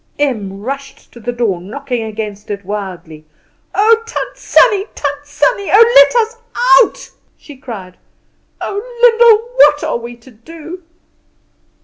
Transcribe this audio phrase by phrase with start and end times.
[0.17, 3.23] Em rushed to the door, knocking against it wildly.
[3.75, 4.87] "Oh, Tant Sannie!
[4.95, 5.69] Tant Sannie!
[5.71, 6.37] Oh, let us
[6.81, 7.97] out!" she cried.
[8.59, 10.81] "Oh, Lyndall, what are we to do?"